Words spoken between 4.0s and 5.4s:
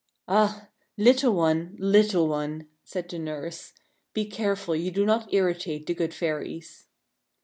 be careful you do not